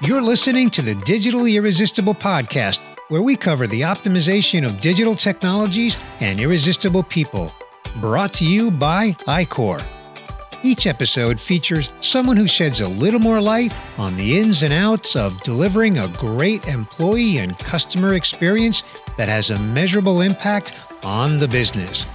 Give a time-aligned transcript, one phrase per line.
[0.00, 5.98] You're listening to the Digitally Irresistible podcast, where we cover the optimization of digital technologies
[6.20, 7.52] and irresistible people.
[7.96, 9.82] Brought to you by iQor.
[10.62, 15.16] Each episode features someone who sheds a little more light on the ins and outs
[15.16, 18.84] of delivering a great employee and customer experience
[19.16, 22.06] that has a measurable impact on the business.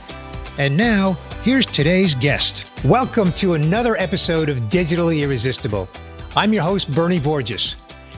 [0.58, 2.64] And now, here's today's guest.
[2.86, 5.90] Welcome to another episode of Digitally Irresistible.
[6.36, 7.76] I'm your host, Bernie Borges.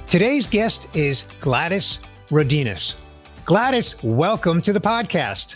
[0.07, 2.95] Today's guest is Gladys Rodinas.
[3.43, 5.55] Gladys, welcome to the podcast.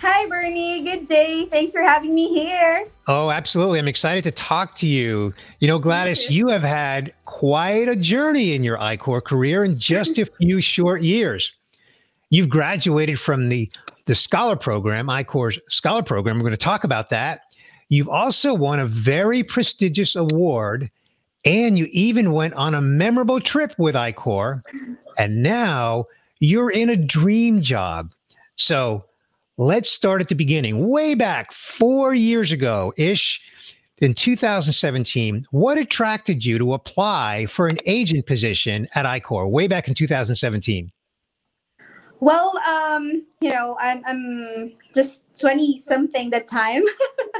[0.00, 0.82] Hi, Bernie.
[0.82, 1.46] Good day.
[1.46, 2.88] Thanks for having me here.
[3.06, 3.78] Oh, absolutely.
[3.78, 5.32] I'm excited to talk to you.
[5.60, 10.18] You know, Gladys, you have had quite a journey in your iQor career in just
[10.18, 11.52] a few short years.
[12.30, 13.70] You've graduated from the,
[14.06, 16.38] the Scholar Program, iQor's Scholar Program.
[16.38, 17.42] We're going to talk about that.
[17.88, 20.90] You've also won a very prestigious award
[21.48, 24.62] and you even went on a memorable trip with iQor.
[25.16, 26.04] And now
[26.40, 28.12] you're in a dream job.
[28.56, 29.06] So
[29.56, 30.88] let's start at the beginning.
[30.88, 33.40] Way back four years ago ish,
[34.00, 39.88] in 2017, what attracted you to apply for an agent position at iQor way back
[39.88, 40.92] in 2017?
[42.20, 46.82] Well, um, you know, I'm, I'm just 20 something that time.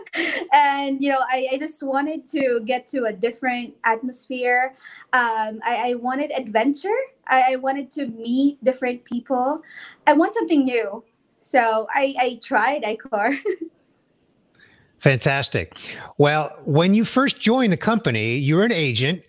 [0.52, 4.76] and, you know, I, I just wanted to get to a different atmosphere.
[5.12, 6.96] Um, I, I wanted adventure.
[7.26, 9.62] I, I wanted to meet different people.
[10.06, 11.02] I want something new.
[11.40, 13.36] So I, I tried iQor.
[15.00, 15.96] Fantastic.
[16.18, 19.22] Well, when you first joined the company, you were an agent.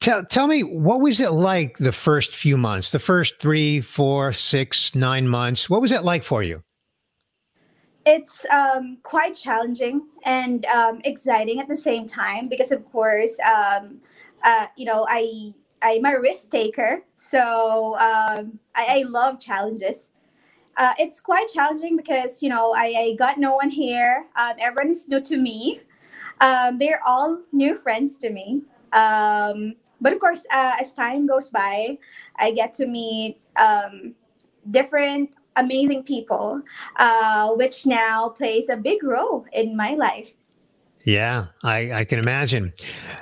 [0.00, 4.32] Tell, tell me, what was it like the first few months, the first three, four,
[4.32, 5.68] six, nine months?
[5.68, 6.62] What was it like for you?
[8.06, 14.00] It's um, quite challenging and um, exciting at the same time because, of course, um,
[14.44, 20.10] uh, you know, I I'm a risk taker, so um, I, I, love challenges.
[20.76, 24.26] Uh, it's quite challenging because you know I, I got no one here.
[24.36, 25.80] Um, everyone is new to me.
[26.40, 28.62] Um, they're all new friends to me.
[28.92, 31.98] Um, but of course, uh, as time goes by,
[32.36, 34.14] I get to meet um,
[34.70, 36.62] different amazing people,
[36.96, 40.30] uh, which now plays a big role in my life.
[41.04, 42.72] Yeah, I, I can imagine.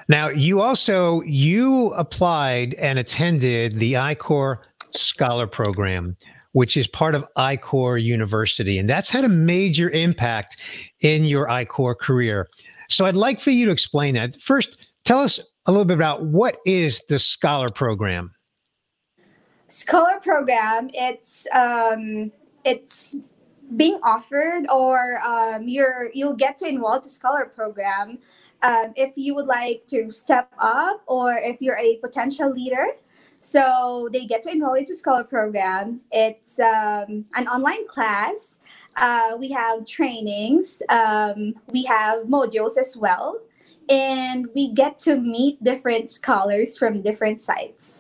[0.09, 4.59] Now, you also you applied and attended the iQor
[4.91, 6.17] Scholar Program,
[6.53, 10.57] which is part of iQor University, and that's had a major impact
[11.01, 12.49] in your iQor career.
[12.89, 14.41] So, I'd like for you to explain that.
[14.41, 18.33] First, tell us a little bit about what is the Scholar Program.
[19.69, 22.31] Scholar Program, it's um,
[22.65, 23.17] it's
[23.77, 28.19] being offered, or um, you're you'll get to enroll to Scholar Program
[28.63, 32.87] um, if you would like to step up, or if you're a potential leader.
[33.41, 36.01] So they get to enroll into Scholar Program.
[36.13, 38.59] It's um, an online class.
[38.97, 40.81] Uh, we have trainings.
[40.89, 43.41] Um, we have modules as well
[43.89, 47.93] and we get to meet different scholars from different sites.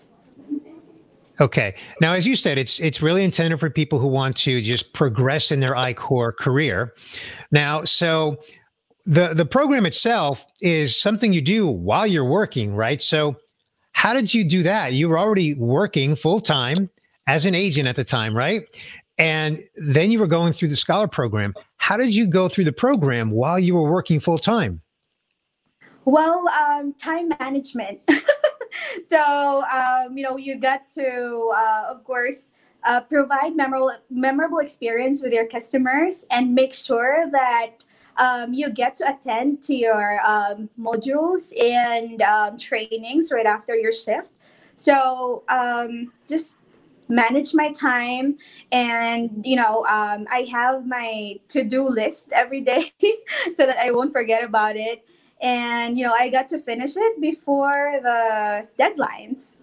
[1.41, 1.74] Okay.
[2.00, 5.52] Now, as you said, it's it's really intended for people who want to just progress
[5.52, 6.94] in their iQor career.
[7.50, 8.38] Now, so
[9.04, 13.03] the the program itself is something you do while you're working, right?
[13.03, 13.36] So,
[13.92, 14.94] how did you do that?
[14.94, 16.88] You were already working full time
[17.26, 18.64] as an agent at the time, right?
[19.18, 21.54] And then you were going through the scholar program.
[21.76, 24.82] How did you go through the program while you were working full time?
[26.06, 28.00] Well, um, time management.
[29.09, 32.44] so, um, you know, you got to, uh, of course,
[32.84, 37.84] uh, provide memorable, memorable experience with your customers and make sure that
[38.19, 43.93] um, you get to attend to your um, modules and um, trainings right after your
[43.93, 44.31] shift.
[44.77, 46.56] So, um, just
[47.09, 48.37] manage my time
[48.72, 52.93] and you know um, i have my to-do list every day
[53.55, 55.05] so that i won't forget about it
[55.41, 59.54] and you know i got to finish it before the deadlines.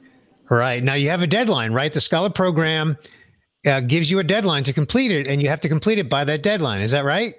[0.49, 0.83] Right.
[0.83, 1.91] Now you have a deadline right?
[1.91, 2.97] The scholar program
[3.65, 6.23] uh, gives you a deadline to complete it and you have to complete it by
[6.25, 6.81] that deadline.
[6.81, 7.35] Is that right?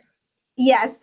[0.57, 0.99] Yes.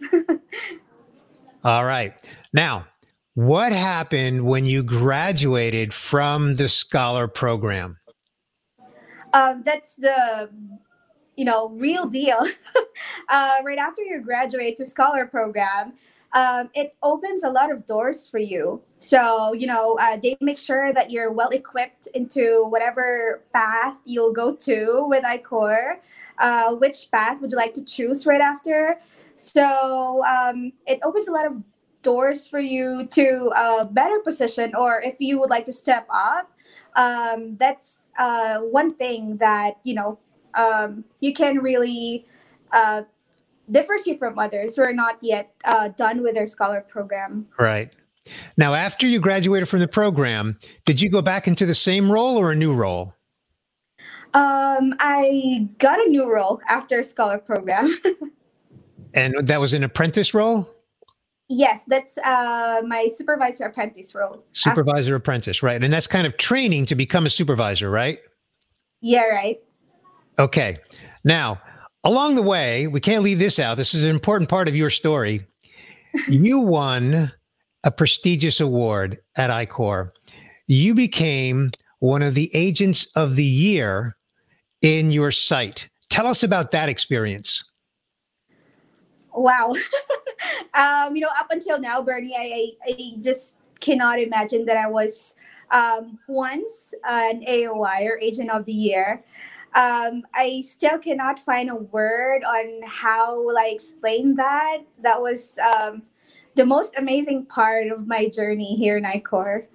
[1.63, 2.13] All right.
[2.53, 2.87] Now
[3.35, 7.97] what happened when you graduated from the scholar program?
[9.33, 10.49] Um, that's the
[11.37, 12.45] you know real deal.
[13.29, 15.93] Uh, right after you graduate to scholar program
[16.33, 18.81] um, it opens a lot of doors for you.
[18.99, 24.33] So, you know, uh, they make sure that you're well equipped into whatever path you'll
[24.33, 25.97] go to with iQor.
[26.37, 28.99] Uh, which path would you like to choose right after?
[29.35, 31.61] So um, it opens a lot of
[32.01, 36.51] doors for you to a better position, or if you would like to step up,
[36.95, 40.19] um, that's uh, one thing that you know
[40.53, 42.27] um, you can really
[42.71, 43.03] uh,
[43.71, 47.47] differs you from others who are not yet uh, done with their scholar program.
[47.59, 47.93] Right.
[48.57, 52.37] Now, after you graduated from the program, did you go back into the same role
[52.37, 53.15] or a new role?
[54.33, 57.97] Um, I got a new role after scholar program.
[59.13, 60.69] and that was an apprentice role?
[61.49, 64.45] Yes, that's uh, my supervisor apprentice role.
[64.53, 65.83] Supervisor after- apprentice, right.
[65.83, 68.19] And that's kind of training to become a supervisor, right?
[69.01, 69.59] Yeah, right.
[70.39, 70.77] Okay.
[71.25, 71.61] Now,
[72.03, 73.77] along the way, we can't leave this out.
[73.77, 75.45] This is an important part of your story.
[76.27, 77.31] you won
[77.83, 80.11] a prestigious award at iQor.
[80.67, 84.15] You became one of the agents of the year
[84.81, 85.89] in your site.
[86.09, 87.63] Tell us about that experience.
[89.33, 89.73] Wow.
[90.73, 94.87] um, you know, up until now, Bernie, I, I, I just cannot imagine that I
[94.87, 95.35] was
[95.71, 99.23] um, once an AOI or Agent of the Year
[99.73, 104.79] um, I still cannot find a word on how will I explain that.
[105.01, 106.03] That was um,
[106.55, 109.65] the most amazing part of my journey here in iQor.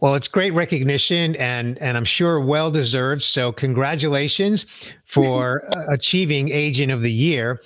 [0.00, 3.22] Well, it's great recognition and and I'm sure well deserved.
[3.22, 4.66] So congratulations
[5.04, 7.62] for achieving Agent of the Year.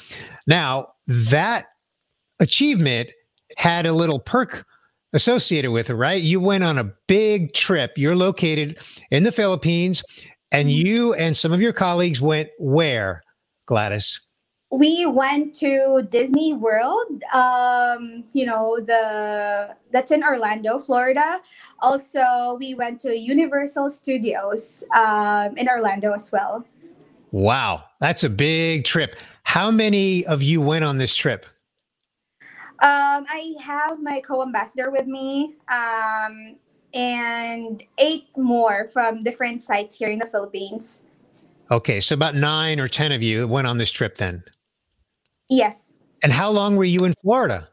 [0.47, 1.67] Now, that
[2.41, 3.11] achievement
[3.57, 4.67] had a little perk
[5.13, 6.21] associated with it, right?
[6.21, 7.93] You went on a big trip.
[7.97, 8.79] You're located
[9.13, 10.03] in the Philippines
[10.53, 10.87] and mm-hmm.
[10.87, 13.23] you and some of your colleagues went where,
[13.67, 14.21] Gladys?
[14.71, 17.23] We went to Disney World.
[17.33, 21.41] Um, you know, the that's in Orlando, Florida.
[21.81, 26.65] Also, we went to Universal Studios um, in Orlando as well.
[27.31, 29.17] Wow, that's a big trip.
[29.45, 31.47] How many of you went on this trip?
[32.81, 35.55] Um, I have my co-ambassador with me.
[35.69, 36.57] Um,
[36.95, 41.03] and eight more from different sites here in the Philippines.
[41.71, 44.45] Okay, so about nine or 10 of you went on this trip then?
[45.49, 45.93] Yes.
[46.23, 47.69] And how long were you in Florida?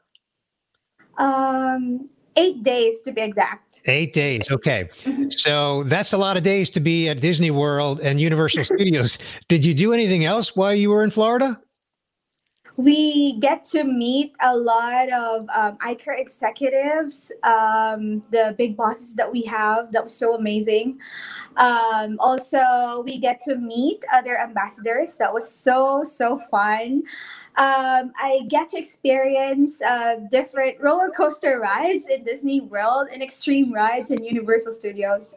[1.17, 3.81] Um, eight days to be exact.
[3.85, 4.49] Eight days.
[4.49, 4.89] Okay.
[4.93, 5.29] Mm-hmm.
[5.29, 9.17] So that's a lot of days to be at Disney World and Universal Studios.
[9.47, 11.59] Did you do anything else while you were in Florida?
[12.77, 19.31] We get to meet a lot of um, iQor executives, um, the big bosses that
[19.31, 19.91] we have.
[19.91, 20.99] That was so amazing.
[21.57, 25.17] Um, also, we get to meet other ambassadors.
[25.17, 27.03] That was so, so fun.
[27.57, 33.73] Um, I get to experience uh, different roller coaster rides in Disney World and extreme
[33.73, 35.35] rides in Universal Studios.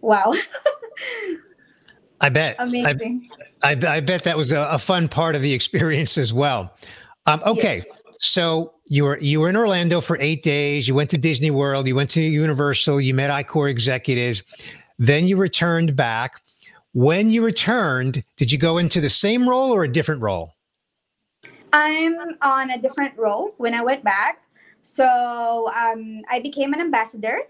[0.00, 0.34] Wow.
[2.20, 2.56] I bet.
[2.58, 3.30] Amazing.
[3.62, 6.74] I, I, I bet that was a, a, fun part of the experience as well.
[7.26, 7.82] Um, okay.
[7.86, 7.86] Yes.
[8.18, 10.86] So you were you were in Orlando for eight days.
[10.86, 11.86] You went to Disney World.
[11.86, 13.00] You went to Universal.
[13.00, 14.42] You met iQor executives.
[14.98, 16.42] Then you returned back.
[16.92, 20.54] When you returned, did you go into the same role or a different role?
[21.72, 24.42] I'm on a different role when I went back.
[24.82, 27.42] So um, I became an ambassador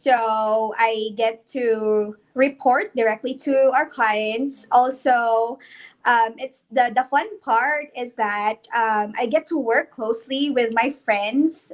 [0.00, 4.66] so I get to report directly to our clients.
[4.72, 5.58] Also,
[6.06, 10.72] um, it's the the fun part is that um, I get to work closely with
[10.72, 11.72] my friends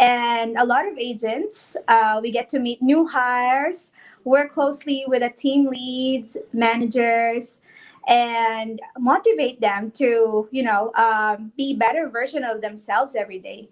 [0.00, 1.76] and a lot of agents.
[1.86, 3.92] Uh, we get to meet new hires,
[4.24, 7.60] work closely with the team leads, managers,
[8.08, 13.68] and motivate them to you know um, be better version of themselves every day.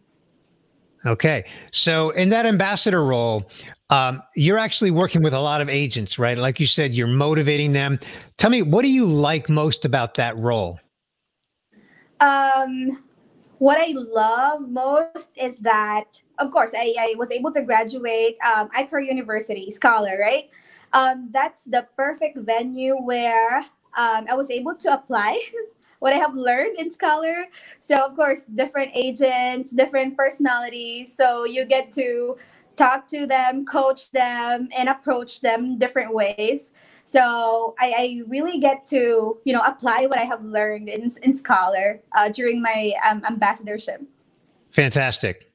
[1.04, 1.44] Okay.
[1.72, 3.50] So, in that ambassador role,
[3.90, 6.36] um, you're actually working with a lot of agents, right?
[6.36, 8.00] Like you said, you're motivating them.
[8.38, 10.80] Tell me, what do you like most about that role?
[12.20, 13.04] Um,
[13.58, 18.68] what I love most is that, of course, I, I was able to graduate um,
[18.70, 20.50] iQor University Scholar, right?
[20.92, 23.58] Um, that's the perfect venue where
[23.96, 25.40] um, I was able to apply
[26.06, 27.46] what I have learned in Scholar.
[27.80, 31.12] So, of course, different agents, different personalities.
[31.20, 32.36] So, you get to
[32.76, 36.70] talk to them, coach them, and approach them different ways.
[37.06, 41.36] So, I, I really get to, you know, apply what I have learned in, in
[41.36, 44.00] Scholar uh, during my um, ambassadorship.
[44.70, 45.50] Fantastic.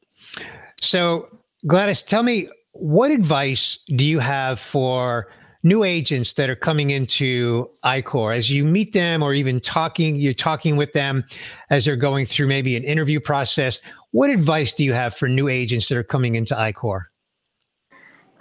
[0.82, 1.30] So,
[1.66, 5.30] Gladys, tell me what advice do you have for
[5.64, 10.34] new agents that are coming into iQor as you meet them or even talking you're
[10.34, 11.24] talking with them
[11.70, 13.80] as they're going through maybe an interview process
[14.12, 17.06] what advice do you have for new agents that are coming into iQor?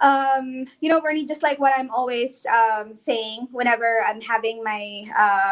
[0.01, 5.03] Um, you know bernie just like what i'm always um, saying whenever i'm having my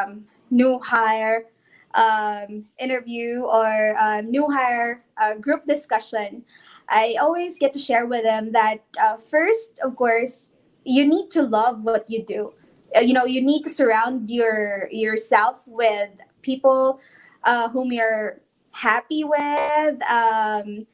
[0.07, 1.45] um, new hire
[1.93, 6.43] um, interview or uh, new hire uh, group discussion,
[6.87, 10.49] I always get to share with them that uh, first, of course,
[10.89, 12.53] you need to love what you do.
[12.95, 16.09] Uh, you know, you need to surround your yourself with
[16.41, 16.99] people
[17.43, 18.41] uh, whom you're
[18.71, 20.01] happy with.
[20.09, 20.87] Um,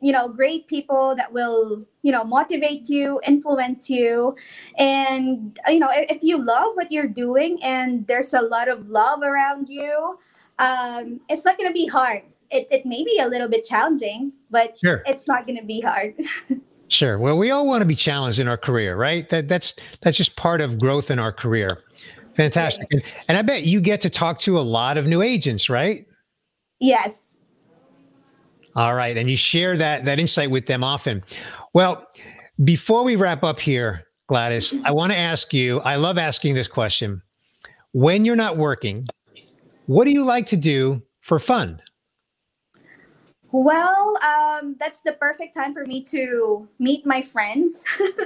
[0.00, 4.34] you know, great people that will you know motivate you, influence you,
[4.78, 8.88] and you know if, if you love what you're doing and there's a lot of
[8.88, 10.18] love around you,
[10.58, 14.32] um, it's not going to be hard it, it may be a little bit challenging,
[14.50, 15.02] but sure.
[15.06, 16.14] it's not going to be hard.
[16.90, 17.18] sure.
[17.18, 19.28] Well, we all want to be challenged in our career, right?
[19.28, 21.82] That that's that's just part of growth in our career.
[22.34, 22.86] Fantastic.
[22.92, 26.06] And, and I bet you get to talk to a lot of new agents, right?
[26.78, 27.22] Yes.
[28.76, 31.24] All right, and you share that that insight with them often.
[31.72, 32.06] Well,
[32.64, 34.86] before we wrap up here, Gladys, mm-hmm.
[34.86, 37.22] I want to ask you, I love asking this question.
[37.92, 39.06] When you're not working,
[39.86, 41.82] what do you like to do for fun?
[43.52, 47.82] Well, um, that's the perfect time for me to meet my friends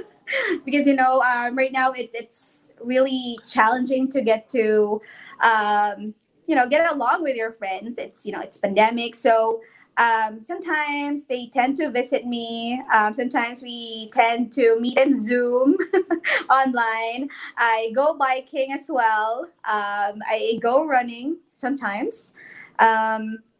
[0.65, 5.01] because you know um, right now it, it's really challenging to get to
[5.41, 6.13] um,
[6.45, 7.97] you know get along with your friends.
[7.97, 9.61] It's you know it's pandemic, so
[9.97, 12.79] um, sometimes they tend to visit me.
[12.93, 15.75] Um, sometimes we tend to meet in Zoom
[16.51, 17.29] online.
[17.57, 19.45] I go biking as well.
[19.65, 22.31] Um, I go running sometimes.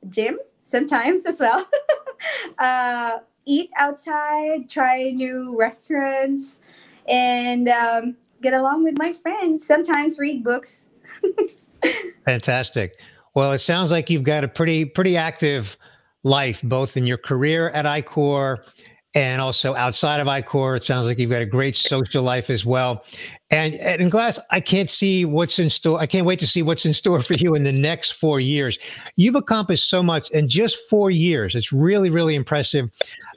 [0.09, 1.65] Gym sometimes as well.
[2.59, 6.59] uh, eat outside, try new restaurants,
[7.07, 9.65] and um, get along with my friends.
[9.65, 10.83] Sometimes read books.
[12.25, 12.99] Fantastic.
[13.33, 15.77] Well, it sounds like you've got a pretty pretty active
[16.23, 18.57] life, both in your career at iQor
[19.15, 20.75] and also outside of iQor.
[20.75, 23.05] It sounds like you've got a great social life as well.
[23.49, 25.99] And, in Glass, I can't see what's in store.
[25.99, 28.77] I can't wait to see what's in store for you in the next four years.
[29.15, 31.55] You've accomplished so much in just four years.
[31.55, 32.89] It's really, really impressive.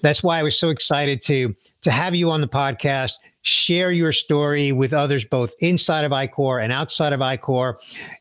[0.03, 4.11] That's why I was so excited to to have you on the podcast, share your
[4.11, 7.75] story with others, both inside of iQor and outside of iQor.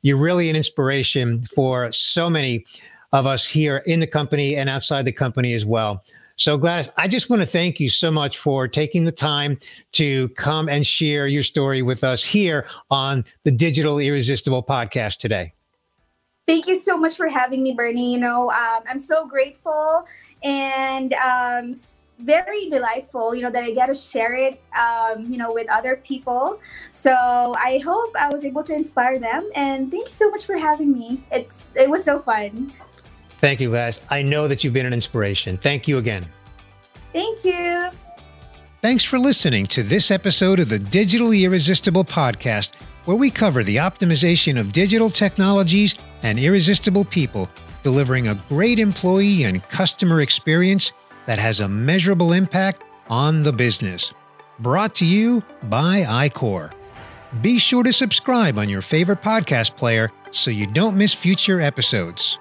[0.03, 2.65] You're really an inspiration for so many
[3.13, 6.03] of us here in the company and outside the company as well.
[6.37, 9.57] So, Gladys, I just want to thank you so much for taking the time
[9.93, 15.53] to come and share your story with us here on the Digital Irresistible podcast today.
[16.47, 18.13] Thank you so much for having me, Bernie.
[18.13, 20.05] You know, um, I'm so grateful
[20.43, 21.75] and um,
[22.19, 25.95] very delightful, you know, that I get to share it, um, you know, with other
[25.97, 26.59] people.
[26.93, 29.49] So I hope I was able to inspire them.
[29.55, 31.23] And thank you so much for having me.
[31.31, 32.73] It's it was so fun.
[33.39, 34.01] Thank you, Les.
[34.09, 35.57] I know that you've been an inspiration.
[35.57, 36.25] Thank you again.
[37.13, 37.89] Thank you.
[38.81, 42.75] Thanks for listening to this episode of the Digitally Irresistible podcast,
[43.05, 47.49] where we cover the optimization of digital technologies and irresistible people,
[47.83, 50.91] delivering a great employee and customer experience
[51.25, 54.13] that has a measurable impact on the business.
[54.59, 56.71] Brought to you by iQor.
[57.41, 62.39] Be sure to subscribe on your favorite podcast player so you don't miss future episodes.